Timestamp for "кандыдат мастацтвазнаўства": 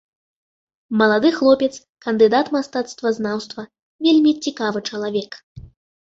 2.05-3.61